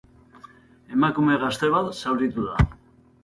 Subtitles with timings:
[0.95, 2.67] Emakume gazte bat zauritu da.